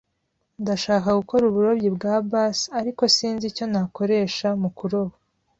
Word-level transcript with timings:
Ndashaka 0.61 1.09
gukora 1.19 1.43
uburobyi 1.47 1.89
bwa 1.95 2.15
bass, 2.31 2.59
ariko 2.79 3.03
sinzi 3.15 3.43
icyo 3.51 3.65
nakoresha 3.71 4.47
mu 4.61 4.69
kuroba. 4.77 5.13